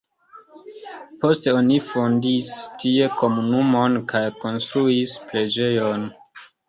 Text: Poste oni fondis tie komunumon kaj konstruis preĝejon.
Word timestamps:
Poste 1.25 1.51
oni 1.57 1.77
fondis 1.89 2.49
tie 2.83 3.09
komunumon 3.19 3.99
kaj 4.13 4.23
konstruis 4.45 5.15
preĝejon. 5.29 6.09